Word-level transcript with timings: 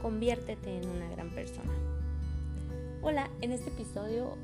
conviértete 0.00 0.78
en 0.78 0.88
una 0.88 1.08
gran 1.10 1.30
persona. 1.30 1.72
Hola, 3.02 3.30
en 3.40 3.52
este 3.52 3.70
episodio 3.70 4.36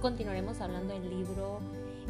continuaremos 0.00 0.60
hablando 0.60 0.94
del 0.94 1.10
libro 1.10 1.60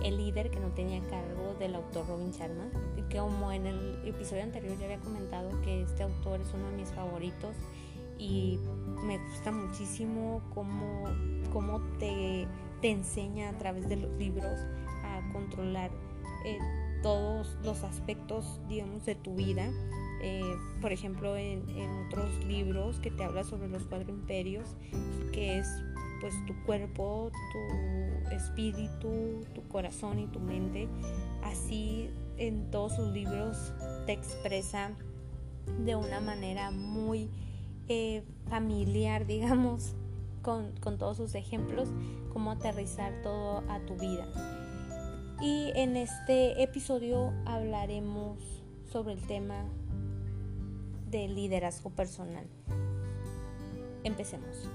El 0.05 0.17
líder 0.17 0.51
que 0.51 0.61
no 0.61 0.69
tenía 0.69 1.01
cargo 1.09 1.55
del 1.59 1.75
autor 1.75 2.07
Robin 2.09 2.31
Sharma, 2.31 2.65
como 3.13 3.53
en 3.53 3.67
el 3.67 4.01
episodio 4.07 4.43
anterior 4.43 4.77
ya 4.79 4.87
había 4.87 5.01
comentado 5.01 5.61
que 5.63 5.83
este 5.83 6.03
autor 6.03 6.41
es 6.41 6.53
uno 6.55 6.71
de 6.71 6.77
mis 6.77 6.89
favoritos 6.91 7.55
y 8.19 8.59
me 9.05 9.19
gusta 9.19 9.53
muchísimo 9.53 10.41
cómo, 10.55 11.05
cómo 11.53 11.81
te, 11.99 12.47
te 12.81 12.91
enseña 12.91 13.51
a 13.51 13.59
través 13.59 13.89
de 13.89 13.97
los 13.97 14.13
libros 14.13 14.61
a 15.05 15.21
controlar 15.33 15.91
eh, 16.45 16.59
todos 17.03 17.57
los 17.65 17.83
aspectos, 17.83 18.61
digamos, 18.69 19.05
de 19.05 19.15
tu 19.17 19.35
vida 19.35 19.71
eh, 20.23 20.57
por 20.81 20.93
ejemplo, 20.93 21.37
en, 21.37 21.63
otros 22.07 22.45
libros 22.45 23.01
que 23.01 23.11
te 23.11 23.25
habla 23.25 23.43
sobre 23.43 23.69
los 23.69 23.83
cuatro 23.85 24.11
imperios, 24.11 24.77
que 25.33 25.59
es 25.59 25.67
pues 26.21 26.35
tu 26.47 26.55
cuerpo, 26.65 27.33
tu 27.53 28.31
espíritu, 28.33 29.41
tu 29.55 29.63
corazón 29.69 30.21
y 30.21 30.27
tu 30.27 30.39
mente. 30.39 30.89
Así 31.43 32.09
en 32.37 32.71
todos 32.71 32.95
sus 32.95 33.09
libros 33.09 33.73
te 34.07 34.13
expresa 34.13 34.93
de 35.85 35.97
una 35.97 36.21
manera 36.21 36.71
muy 36.71 37.29
eh, 37.89 38.23
familiar, 38.49 39.27
digamos, 39.27 39.95
con, 40.43 40.73
con 40.81 40.99
todos 40.99 41.17
sus 41.17 41.35
ejemplos, 41.35 41.89
cómo 42.33 42.53
aterrizar 42.53 43.13
todo 43.23 43.65
a 43.69 43.81
tu 43.81 43.97
vida. 43.97 44.29
Y 45.41 45.73
en 45.75 45.97
este 45.97 46.63
episodio 46.63 47.33
hablaremos 47.45 48.39
sobre 48.93 49.15
el 49.15 49.27
tema 49.27 49.65
de 51.13 51.29
liderazgo 51.29 51.91
personal. 51.91 52.47
Empecemos. 54.03 54.71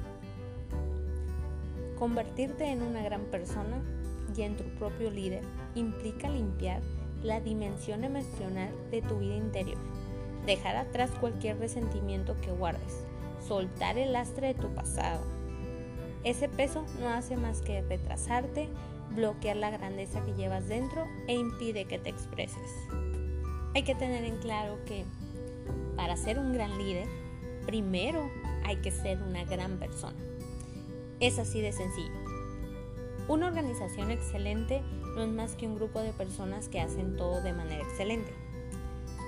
Convertirte 1.97 2.71
en 2.71 2.83
una 2.83 3.01
gran 3.01 3.23
persona 3.23 3.81
y 4.37 4.43
en 4.43 4.55
tu 4.55 4.63
propio 4.75 5.09
líder 5.09 5.43
implica 5.73 6.29
limpiar 6.29 6.81
la 7.23 7.41
dimensión 7.41 8.03
emocional 8.03 8.69
de 8.91 9.01
tu 9.01 9.17
vida 9.17 9.35
interior, 9.35 9.79
dejar 10.45 10.75
atrás 10.75 11.09
cualquier 11.19 11.57
resentimiento 11.57 12.39
que 12.41 12.51
guardes, 12.51 13.03
soltar 13.45 13.97
el 13.97 14.13
lastre 14.13 14.53
de 14.53 14.61
tu 14.61 14.67
pasado. 14.75 15.23
Ese 16.23 16.47
peso 16.49 16.85
no 16.99 17.09
hace 17.09 17.35
más 17.35 17.61
que 17.61 17.81
retrasarte, 17.81 18.69
bloquear 19.15 19.55
la 19.55 19.71
grandeza 19.71 20.23
que 20.23 20.35
llevas 20.35 20.67
dentro 20.67 21.07
e 21.27 21.33
impide 21.33 21.85
que 21.85 21.97
te 21.97 22.09
expreses. 22.09 22.71
Hay 23.73 23.81
que 23.81 23.95
tener 23.95 24.23
en 24.23 24.37
claro 24.37 24.77
que 24.85 25.03
para 25.95 26.17
ser 26.17 26.39
un 26.39 26.53
gran 26.53 26.77
líder, 26.77 27.07
primero 27.65 28.29
hay 28.65 28.77
que 28.77 28.91
ser 28.91 29.21
una 29.21 29.43
gran 29.45 29.77
persona. 29.77 30.17
Es 31.19 31.39
así 31.39 31.61
de 31.61 31.71
sencillo. 31.71 32.13
Una 33.27 33.47
organización 33.47 34.11
excelente 34.11 34.81
no 35.15 35.23
es 35.23 35.29
más 35.29 35.55
que 35.55 35.67
un 35.67 35.75
grupo 35.75 35.99
de 35.99 36.13
personas 36.13 36.69
que 36.69 36.79
hacen 36.79 37.17
todo 37.17 37.41
de 37.41 37.53
manera 37.53 37.83
excelente. 37.83 38.31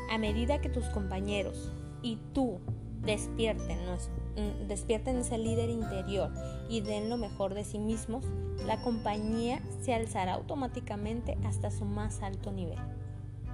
A 0.09 0.17
medida 0.17 0.61
que 0.61 0.69
tus 0.69 0.85
compañeros 0.85 1.71
y 2.01 2.17
tú 2.33 2.59
despierten, 3.01 3.79
mm, 3.85 4.67
despierten 4.67 5.17
ese 5.17 5.37
líder 5.37 5.69
interior 5.69 6.31
y 6.69 6.81
den 6.81 7.09
lo 7.09 7.17
mejor 7.17 7.53
de 7.53 7.63
sí 7.63 7.79
mismos, 7.79 8.25
la 8.65 8.81
compañía 8.81 9.61
se 9.81 9.93
alzará 9.93 10.33
automáticamente 10.33 11.37
hasta 11.43 11.71
su 11.71 11.85
más 11.85 12.21
alto 12.21 12.51
nivel. 12.51 12.79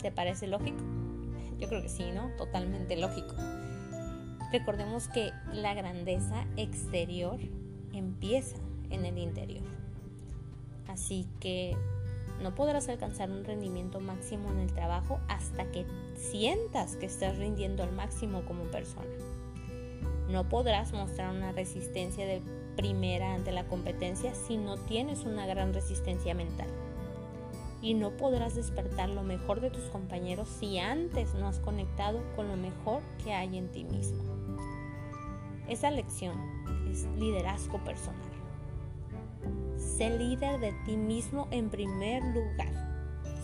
¿Te 0.02 0.12
parece 0.12 0.48
lógico? 0.48 0.78
Yo 1.60 1.68
creo 1.68 1.82
que 1.82 1.90
sí, 1.90 2.12
¿no? 2.14 2.30
Totalmente 2.38 2.96
lógico. 2.98 3.36
Recordemos 4.52 5.08
que 5.08 5.32
la 5.54 5.74
grandeza 5.74 6.46
exterior 6.58 7.40
empieza 7.94 8.58
en 8.90 9.06
el 9.06 9.18
interior. 9.18 9.64
Así 10.88 11.28
que 11.40 11.76
no 12.42 12.54
podrás 12.54 12.90
alcanzar 12.90 13.32
un 13.32 13.44
rendimiento 13.44 14.00
máximo 14.00 14.52
en 14.52 14.60
el 14.60 14.74
trabajo 14.74 15.20
hasta 15.28 15.72
que 15.72 15.86
sientas 16.16 16.96
que 16.96 17.06
estás 17.06 17.38
rindiendo 17.38 17.84
al 17.84 17.92
máximo 17.92 18.44
como 18.46 18.64
persona. 18.66 19.08
No 20.30 20.50
podrás 20.50 20.92
mostrar 20.92 21.34
una 21.34 21.52
resistencia 21.52 22.26
de 22.26 22.42
primera 22.76 23.34
ante 23.34 23.52
la 23.52 23.66
competencia 23.68 24.34
si 24.36 24.58
no 24.58 24.78
tienes 24.78 25.24
una 25.24 25.46
gran 25.46 25.74
resistencia 25.74 26.34
mental 26.34 26.68
y 27.86 27.94
no 27.94 28.18
podrás 28.18 28.56
despertar 28.56 29.10
lo 29.10 29.22
mejor 29.22 29.62
de 29.62 29.70
tus 29.70 29.84
compañeros 29.84 30.50
si 30.50 30.80
antes 30.80 31.36
no 31.36 31.48
has 31.48 31.60
conectado 31.60 32.20
con 32.36 32.48
lo 32.48 32.58
mejor 32.58 33.04
que 33.24 33.32
hay 33.32 33.60
en 33.60 33.72
ti 33.72 33.84
mismo. 33.84 34.24
Esa 35.70 35.92
lección 35.92 36.36
es 36.90 37.06
liderazgo 37.20 37.78
personal. 37.84 38.32
Sé 39.78 40.18
líder 40.18 40.60
de 40.60 40.74
ti 40.88 40.98
mismo 40.98 41.48
en 41.52 41.70
primer 41.70 42.24
lugar. 42.24 42.74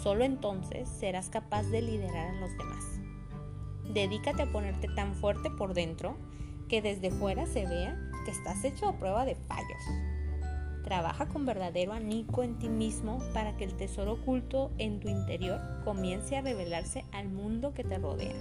Solo 0.02 0.24
entonces 0.24 0.90
serás 0.90 1.30
capaz 1.30 1.66
de 1.66 1.84
liderar 1.84 2.36
a 2.36 2.40
los 2.40 2.58
demás. 2.58 3.00
Dedícate 3.94 4.42
a 4.42 4.52
ponerte 4.52 4.88
tan 4.96 5.14
fuerte 5.14 5.52
por 5.52 5.76
dentro 5.76 6.18
que 6.68 6.82
desde 6.82 7.12
fuera 7.12 7.46
se 7.46 7.68
vea 7.68 7.96
que 8.26 8.32
estás 8.32 8.64
hecho 8.64 8.88
a 8.88 8.98
prueba 8.98 9.24
de 9.24 9.36
fallos 9.36 9.84
Trabaja 10.92 11.30
con 11.30 11.46
verdadero 11.46 11.94
anico 11.94 12.44
en 12.44 12.60
ti 12.60 12.68
mismo 12.68 13.20
para 13.34 13.56
que 13.56 13.64
el 13.64 13.76
tesoro 13.76 14.12
oculto 14.12 14.72
en 14.78 15.00
tu 15.00 15.08
interior 15.08 15.58
comience 15.86 16.36
a 16.36 16.42
revelarse 16.42 17.06
al 17.14 17.30
mundo 17.30 17.74
que 17.74 17.86
te 17.86 17.98
rodea. 17.98 18.36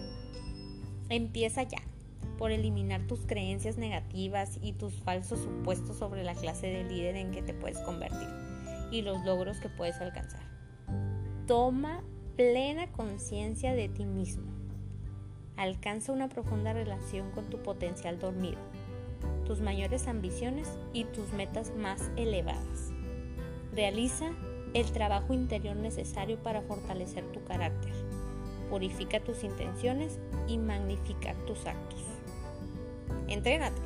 Empieza 1.11 1.63
ya 1.63 1.79
por 2.39 2.51
eliminar 2.51 3.07
tus 3.07 3.21
creencias 3.21 3.77
negativas 3.77 4.59
y 4.61 4.73
tus 4.73 4.95
falsos 4.95 5.39
supuestos 5.39 5.99
sobre 5.99 6.25
la 6.25 6.35
clase 6.35 6.67
de 6.67 6.83
líder 6.83 7.15
en 7.15 7.31
que 7.31 7.43
te 7.43 7.55
puedes 7.55 7.79
convertir 7.79 8.29
y 8.91 9.03
los 9.03 9.25
logros 9.25 9.61
que 9.61 9.69
puedes 9.69 10.01
alcanzar. 10.01 10.43
Toma 11.47 12.03
plena 12.35 12.91
conciencia 12.91 13.75
de 13.75 13.89
ti 13.89 14.05
mismo. 14.07 14.51
Alcanza 15.57 16.11
una 16.11 16.29
profunda 16.29 16.73
relación 16.73 17.31
con 17.31 17.49
tu 17.49 17.63
potencial 17.63 18.19
dormido 18.19 18.59
tus 19.51 19.61
mayores 19.61 20.07
ambiciones 20.07 20.69
y 20.93 21.03
tus 21.07 21.33
metas 21.33 21.73
más 21.75 22.09
elevadas. 22.15 22.93
Realiza 23.73 24.31
el 24.75 24.93
trabajo 24.93 25.35
interior 25.35 25.75
necesario 25.75 26.41
para 26.41 26.63
fortalecer 26.63 27.25
tu 27.33 27.43
carácter. 27.43 27.93
Purifica 28.69 29.19
tus 29.19 29.43
intenciones 29.43 30.21
y 30.47 30.57
magnificar 30.57 31.35
tus 31.47 31.67
actos. 31.67 32.01
Entrénate 33.27 33.83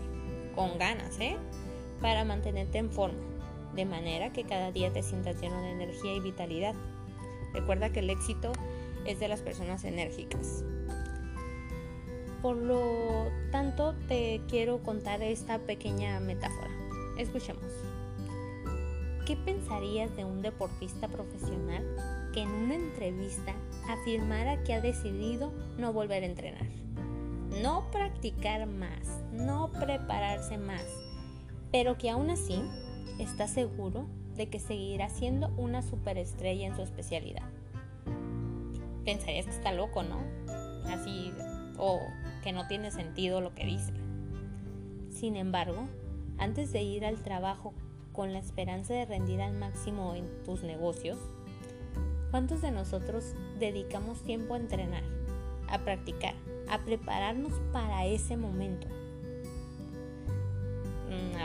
con 0.54 0.76
ganas, 0.76 1.18
¿eh? 1.18 1.38
Para 2.02 2.26
mantenerte 2.26 2.76
en 2.76 2.90
forma, 2.90 3.24
de 3.74 3.86
manera 3.86 4.34
que 4.34 4.44
cada 4.44 4.70
día 4.70 4.92
te 4.92 5.02
sientas 5.02 5.40
lleno 5.40 5.62
de 5.62 5.70
energía 5.70 6.14
y 6.14 6.20
vitalidad. 6.20 6.74
Recuerda 7.54 7.90
que 7.90 8.00
el 8.00 8.10
éxito 8.10 8.52
es 9.06 9.18
de 9.18 9.28
las 9.28 9.40
personas 9.40 9.84
enérgicas. 9.84 10.62
Por 12.44 12.56
lo 12.56 13.30
tanto, 13.50 13.94
te 14.06 14.42
quiero 14.48 14.82
contar 14.82 15.22
esta 15.22 15.60
pequeña 15.60 16.20
metáfora. 16.20 16.68
Escuchemos. 17.16 17.72
¿Qué 19.24 19.34
pensarías 19.34 20.14
de 20.14 20.26
un 20.26 20.42
deportista 20.42 21.08
profesional 21.08 21.82
que 22.34 22.42
en 22.42 22.50
una 22.50 22.74
entrevista 22.74 23.54
afirmara 23.88 24.62
que 24.62 24.74
ha 24.74 24.82
decidido 24.82 25.54
no 25.78 25.94
volver 25.94 26.22
a 26.22 26.26
entrenar? 26.26 26.66
No 27.62 27.90
practicar 27.90 28.66
más, 28.66 29.22
no 29.32 29.72
prepararse 29.72 30.58
más, 30.58 30.84
pero 31.72 31.96
que 31.96 32.10
aún 32.10 32.28
así 32.28 32.60
está 33.18 33.48
seguro 33.48 34.04
de 34.36 34.50
que 34.50 34.60
seguirá 34.60 35.08
siendo 35.08 35.48
una 35.56 35.80
superestrella 35.80 36.66
en 36.66 36.76
su 36.76 36.82
especialidad. 36.82 37.48
Pensarías 39.06 39.46
que 39.46 39.52
está 39.52 39.72
loco, 39.72 40.02
¿no? 40.02 40.20
Así, 40.90 41.32
o 41.78 42.00
que 42.42 42.52
no 42.52 42.66
tiene 42.66 42.90
sentido 42.90 43.40
lo 43.40 43.54
que 43.54 43.64
dice. 43.64 43.92
Sin 45.10 45.36
embargo, 45.36 45.88
antes 46.38 46.72
de 46.72 46.82
ir 46.82 47.04
al 47.04 47.22
trabajo 47.22 47.72
con 48.12 48.32
la 48.32 48.38
esperanza 48.38 48.94
de 48.94 49.06
rendir 49.06 49.40
al 49.40 49.54
máximo 49.54 50.14
en 50.14 50.26
tus 50.44 50.62
negocios, 50.62 51.18
¿cuántos 52.30 52.62
de 52.62 52.70
nosotros 52.70 53.34
dedicamos 53.58 54.22
tiempo 54.22 54.54
a 54.54 54.58
entrenar, 54.58 55.04
a 55.68 55.78
practicar, 55.78 56.34
a 56.68 56.78
prepararnos 56.84 57.52
para 57.72 58.06
ese 58.06 58.36
momento? 58.36 58.88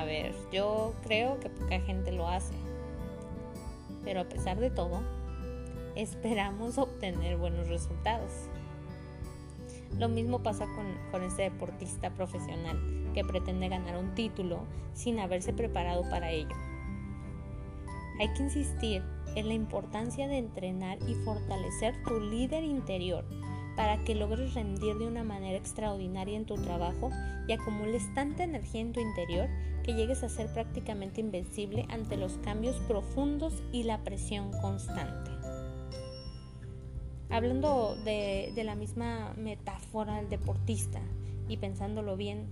ver, 0.09 0.33
yo 0.51 0.93
creo 1.03 1.39
que 1.39 1.49
poca 1.49 1.79
gente 1.81 2.11
lo 2.11 2.27
hace. 2.27 2.53
Pero 4.03 4.21
a 4.21 4.23
pesar 4.25 4.59
de 4.59 4.71
todo, 4.71 5.01
esperamos 5.95 6.77
obtener 6.77 7.37
buenos 7.37 7.67
resultados. 7.67 8.31
Lo 9.97 10.09
mismo 10.09 10.43
pasa 10.43 10.65
con, 10.75 10.85
con 11.11 11.23
este 11.23 11.43
deportista 11.43 12.13
profesional 12.13 12.77
que 13.13 13.23
pretende 13.23 13.69
ganar 13.69 13.97
un 13.97 14.13
título 14.15 14.65
sin 14.93 15.19
haberse 15.19 15.53
preparado 15.53 16.03
para 16.09 16.31
ello. 16.31 16.55
Hay 18.19 18.33
que 18.33 18.43
insistir 18.43 19.01
en 19.35 19.47
la 19.47 19.53
importancia 19.53 20.27
de 20.27 20.37
entrenar 20.37 20.97
y 21.07 21.15
fortalecer 21.15 21.95
tu 22.03 22.19
líder 22.19 22.63
interior 22.63 23.25
para 23.75 24.03
que 24.03 24.15
logres 24.15 24.53
rendir 24.55 24.97
de 24.97 25.07
una 25.07 25.23
manera 25.23 25.57
extraordinaria 25.57 26.35
en 26.35 26.45
tu 26.45 26.55
trabajo 26.55 27.11
y 27.47 27.53
acumules 27.53 28.13
tanta 28.13 28.43
energía 28.43 28.81
en 28.81 28.91
tu 28.91 28.99
interior 28.99 29.47
que 29.83 29.93
llegues 29.93 30.21
a 30.23 30.29
ser 30.29 30.51
prácticamente 30.53 31.21
invencible 31.21 31.85
ante 31.89 32.17
los 32.17 32.37
cambios 32.39 32.75
profundos 32.87 33.63
y 33.71 33.83
la 33.83 34.03
presión 34.03 34.51
constante. 34.61 35.38
Hablando 37.29 37.95
de, 38.03 38.51
la 38.63 38.75
misma 38.75 39.33
metáfora 39.37 40.15
del 40.15 40.29
deportista 40.29 40.99
y 41.47 41.57
pensándolo 41.57 42.17
bien, 42.17 42.47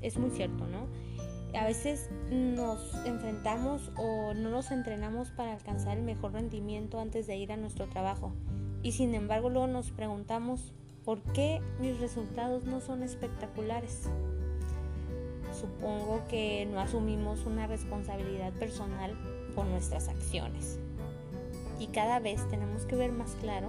es 0.00 0.18
muy 0.18 0.30
cierto, 0.30 0.66
¿no? 0.66 0.86
A 1.58 1.66
veces 1.66 2.10
nos 2.30 2.94
enfrentamos 3.04 3.92
o 3.96 4.34
no 4.34 4.50
nos 4.50 4.70
entrenamos 4.70 5.30
para 5.30 5.52
alcanzar 5.52 5.98
el 5.98 6.02
mejor 6.02 6.32
rendimiento 6.32 6.98
antes 6.98 7.26
de 7.26 7.36
ir 7.36 7.52
a 7.52 7.56
nuestro 7.56 7.86
trabajo 7.86 8.32
y 8.82 8.92
sin 8.92 9.14
embargo 9.14 9.50
luego 9.50 9.66
nos 9.66 9.90
preguntamos 9.90 10.72
por 11.04 11.20
qué 11.32 11.60
mis 11.80 12.00
resultados 12.00 12.64
no 12.64 12.80
son 12.80 13.02
espectaculares. 13.02 14.10
Supongo 15.58 16.22
que 16.28 16.66
no 16.66 16.80
asumimos 16.80 17.46
una 17.46 17.66
responsabilidad 17.66 18.52
personal 18.54 19.16
por 19.54 19.66
nuestras 19.66 20.08
acciones. 20.08 20.80
Y 21.78 21.88
cada 21.88 22.20
vez 22.20 22.46
tenemos 22.48 22.84
que 22.84 22.96
ver 22.96 23.12
más 23.12 23.36
claro 23.36 23.68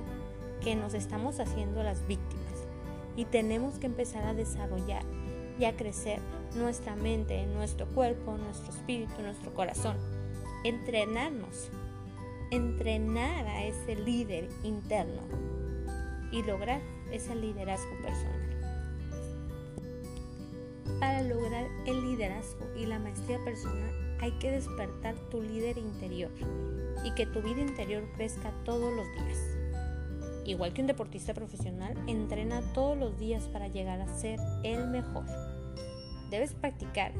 que 0.61 0.75
nos 0.75 0.93
estamos 0.93 1.39
haciendo 1.39 1.83
las 1.83 2.05
víctimas 2.07 2.65
y 3.15 3.25
tenemos 3.25 3.79
que 3.79 3.87
empezar 3.87 4.25
a 4.25 4.33
desarrollar 4.33 5.03
y 5.59 5.65
a 5.65 5.75
crecer 5.75 6.19
nuestra 6.55 6.95
mente, 6.95 7.45
nuestro 7.47 7.85
cuerpo, 7.87 8.37
nuestro 8.37 8.73
espíritu, 8.73 9.21
nuestro 9.21 9.53
corazón. 9.53 9.97
Entrenarnos 10.63 11.69
entrenar 12.51 13.47
a 13.47 13.65
ese 13.65 13.95
líder 13.95 14.49
interno 14.63 15.21
y 16.31 16.43
lograr 16.43 16.81
ese 17.11 17.35
liderazgo 17.35 17.91
personal. 18.01 18.41
Para 20.99 21.21
lograr 21.23 21.67
el 21.85 22.01
liderazgo 22.01 22.65
y 22.75 22.85
la 22.85 22.99
maestría 22.99 23.43
personal 23.43 24.17
hay 24.21 24.31
que 24.39 24.51
despertar 24.51 25.15
tu 25.29 25.41
líder 25.41 25.77
interior 25.77 26.31
y 27.03 27.13
que 27.15 27.25
tu 27.25 27.41
vida 27.41 27.61
interior 27.61 28.03
crezca 28.15 28.51
todos 28.63 28.93
los 28.93 29.05
días. 29.13 29.64
Igual 30.45 30.73
que 30.73 30.81
un 30.81 30.87
deportista 30.87 31.33
profesional, 31.33 31.95
entrena 32.07 32.61
todos 32.73 32.97
los 32.97 33.17
días 33.17 33.43
para 33.49 33.67
llegar 33.67 34.01
a 34.01 34.07
ser 34.17 34.39
el 34.63 34.87
mejor. 34.87 35.25
Debes 36.29 36.53
practicar 36.53 37.11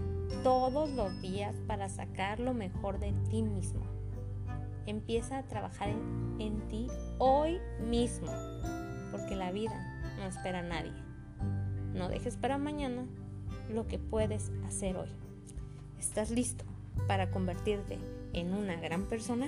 todos 0.44 0.89
los 0.92 1.22
días 1.22 1.56
para 1.68 1.89
sacar 1.89 2.39
lo 2.39 2.54
mejor 2.54 3.00
de 3.00 3.13
ti 3.30 3.42
mismo 3.42 3.95
Empieza 4.86 5.39
a 5.39 5.44
trabajar 5.44 5.89
en, 6.38 6.68
ti 6.68 6.88
hoy 7.18 7.60
mismo, 7.88 8.31
porque 9.12 9.36
la 9.36 9.51
vida 9.51 9.74
no 10.18 10.25
espera 10.25 10.60
a 10.60 10.63
nadie. 10.63 10.94
No 11.94 12.07
dejes 12.07 12.38
para 12.38 12.60
mañana 12.60 13.07
lo 13.74 13.88
que 13.88 13.98
puedes 13.98 14.51
hacer 14.68 14.95
hoy. 14.98 15.10
¿Estás 15.98 16.30
listo 16.30 16.66
para 17.07 17.31
convertirte 17.31 17.98
en 18.33 18.54
una 18.54 18.75
gran 18.75 19.06
persona? 19.06 19.48